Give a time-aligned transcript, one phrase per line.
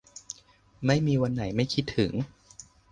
[0.85, 2.11] ไม่มีวันไหนไม่คิดถึง